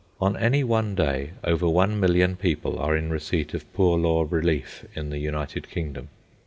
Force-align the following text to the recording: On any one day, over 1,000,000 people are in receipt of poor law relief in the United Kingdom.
On 0.19 0.35
any 0.35 0.63
one 0.63 0.95
day, 0.95 1.33
over 1.43 1.67
1,000,000 1.67 2.39
people 2.39 2.79
are 2.79 2.97
in 2.97 3.11
receipt 3.11 3.53
of 3.53 3.71
poor 3.71 3.99
law 3.99 4.25
relief 4.27 4.83
in 4.95 5.11
the 5.11 5.19
United 5.19 5.69
Kingdom. 5.69 6.07